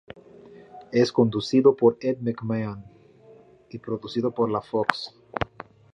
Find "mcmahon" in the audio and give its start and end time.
2.21-2.83